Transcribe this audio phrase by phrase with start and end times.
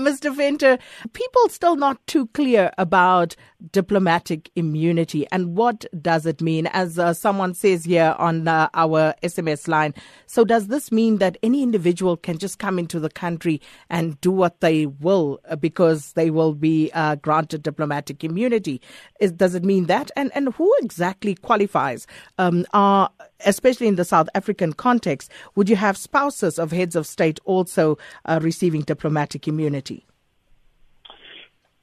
[0.00, 0.34] Mr.
[0.34, 0.78] Venter,
[1.12, 3.36] people still not too clear about
[3.72, 6.66] diplomatic immunity and what does it mean?
[6.68, 9.94] As uh, someone says here on uh, our SMS line,
[10.26, 14.30] so does this mean that any individual can just come into the country and do
[14.30, 18.80] what they will uh, because they will be uh, granted diplomatic immunity?
[19.20, 20.10] Is, does it mean that?
[20.16, 22.06] And and who exactly qualifies?
[22.38, 23.10] Um, are
[23.46, 27.98] especially in the South African context, would you have spouses of heads of state also
[28.24, 30.06] uh, receiving diplomatic immunity?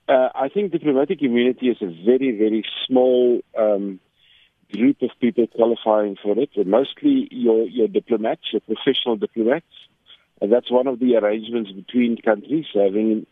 [0.07, 3.99] Uh, I think diplomatic immunity is a very, very small um,
[4.73, 6.49] group of people qualifying for it.
[6.65, 9.65] Mostly your, your diplomats, your professional diplomats.
[10.41, 13.25] And that's one of the arrangements between countries having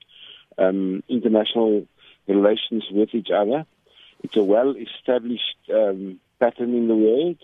[0.57, 1.85] um, international
[2.27, 3.65] relations with each other.
[4.23, 7.37] It's a well established um, pattern in the world.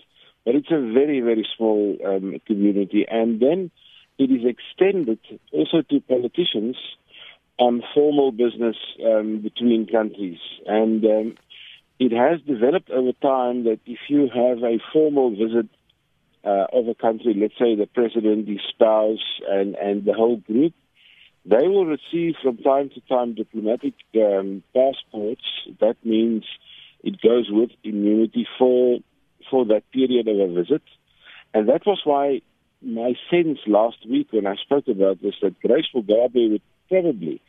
[0.44, 3.06] But it's a very, very small um, community.
[3.08, 3.70] And then
[4.18, 5.20] it is extended
[5.52, 6.76] also to politicians
[7.62, 8.76] on formal business
[9.06, 10.40] um, between countries.
[10.66, 11.36] And um,
[12.00, 15.68] it has developed over time that if you have a formal visit
[16.44, 20.74] uh, of a country, let's say the president, his spouse, and, and the whole group,
[21.44, 25.46] they will receive from time to time diplomatic um, passports.
[25.78, 26.44] That means
[27.04, 28.98] it goes with immunity for
[29.50, 30.82] for that period of a visit.
[31.54, 32.42] And that was why
[32.84, 37.40] my sense last week when I spoke about this that Grace Mugabe would probably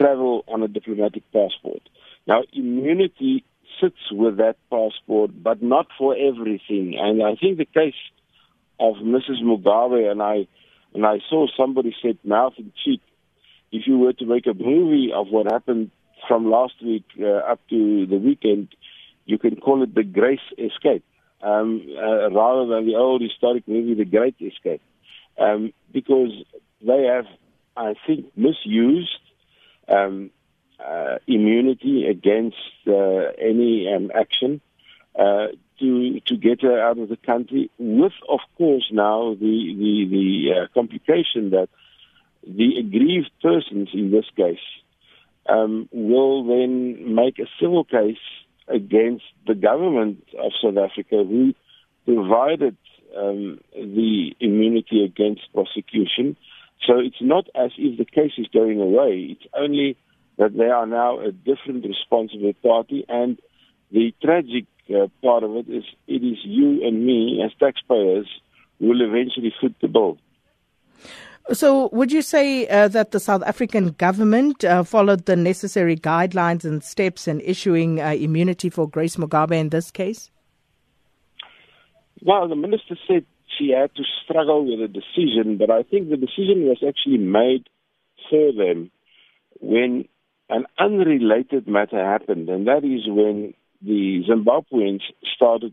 [0.00, 1.82] travel on a diplomatic passport.
[2.26, 3.44] Now, immunity
[3.80, 6.96] sits with that passport, but not for everything.
[6.98, 7.94] And I think the case
[8.78, 9.42] of Mrs.
[9.42, 10.46] Mugabe, and I,
[10.94, 13.00] and I saw somebody said mouth and cheek,
[13.72, 15.90] if you were to make a movie of what happened
[16.26, 18.68] from last week uh, up to the weekend,
[19.26, 21.04] you can call it the Grace Escape
[21.42, 24.82] um, uh, rather than the old historic movie, The Great Escape,
[25.38, 26.32] um, because
[26.80, 27.26] they have,
[27.76, 29.20] I think, misused
[29.88, 30.30] um,
[30.84, 34.60] uh, immunity against uh, any um, action
[35.18, 35.48] uh,
[35.80, 37.70] to to get her out of the country.
[37.78, 41.68] With, of course, now the the the uh, complication that
[42.46, 44.58] the aggrieved persons in this case
[45.48, 48.18] um, will then make a civil case
[48.68, 51.54] against the government of South Africa who
[52.04, 52.76] provided
[53.16, 56.36] um, the immunity against prosecution.
[56.86, 59.36] So it's not as if the case is going away.
[59.36, 59.96] It's only
[60.38, 63.04] that they are now a different responsible party.
[63.08, 63.38] And
[63.90, 68.28] the tragic uh, part of it is it is you and me as taxpayers
[68.78, 70.18] will eventually foot the bill.
[71.52, 76.62] So, would you say uh, that the South African government uh, followed the necessary guidelines
[76.64, 80.30] and steps in issuing uh, immunity for Grace Mugabe in this case?
[82.20, 83.24] Well, the minister said
[83.58, 87.66] she had to struggle with the decision, but I think the decision was actually made
[88.28, 88.90] for them
[89.60, 90.06] when
[90.50, 95.00] an unrelated matter happened, and that is when the Zimbabweans
[95.34, 95.72] started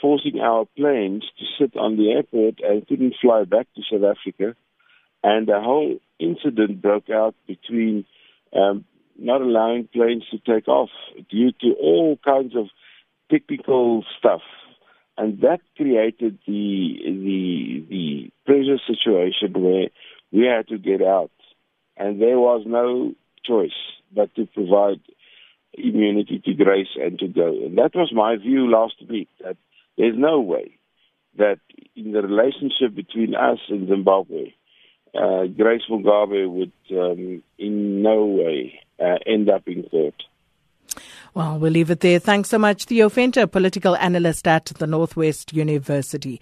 [0.00, 4.56] forcing our planes to sit on the airport and couldn't fly back to South Africa
[5.24, 8.04] and a whole incident broke out between
[8.54, 8.84] um,
[9.18, 10.90] not allowing planes to take off
[11.30, 12.66] due to all kinds of
[13.30, 14.42] technical stuff,
[15.16, 19.88] and that created the the the pressure situation where
[20.30, 21.30] we had to get out,
[21.96, 23.14] and there was no
[23.44, 23.80] choice
[24.14, 25.00] but to provide
[25.72, 27.48] immunity to Grace and to go.
[27.48, 29.56] And that was my view last week that
[29.96, 30.76] there's no way
[31.38, 31.60] that
[31.96, 34.52] in the relationship between us and Zimbabwe
[35.14, 40.14] uh, Grace Mugabe would um, in no way uh, end up in court.
[41.34, 42.20] Well, we'll leave it there.
[42.20, 46.40] Thanks so much, Theo Venter, political analyst at the Northwest University.